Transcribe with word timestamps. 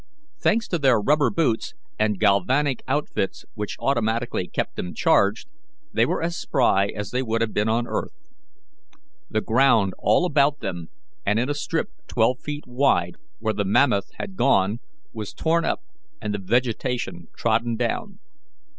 Thanks 0.39 0.67
to 0.69 0.79
their 0.79 0.99
rubber 0.99 1.29
boots 1.29 1.75
and 1.99 2.19
galvanic 2.19 2.81
outfits 2.87 3.45
which 3.53 3.77
automatically 3.79 4.47
kept 4.47 4.75
them 4.75 4.95
charged, 4.95 5.47
they 5.93 6.07
were 6.07 6.23
as 6.23 6.35
spry 6.35 6.87
as 6.87 7.11
they 7.11 7.21
would 7.21 7.41
have 7.41 7.53
been 7.53 7.69
on 7.69 7.85
earth. 7.85 8.17
The 9.29 9.41
ground 9.41 9.93
all 9.99 10.25
about 10.25 10.59
them, 10.59 10.89
and 11.23 11.37
in 11.37 11.51
a 11.51 11.53
strip 11.53 11.89
twelve 12.07 12.39
feet 12.39 12.63
wide 12.65 13.13
where 13.37 13.53
the 13.53 13.63
mammoth 13.63 14.09
had 14.17 14.35
gone, 14.35 14.79
was 15.13 15.35
torn 15.35 15.65
up, 15.65 15.83
and 16.19 16.33
the 16.33 16.39
vegetation 16.41 17.27
trodden 17.37 17.75
down. 17.75 18.17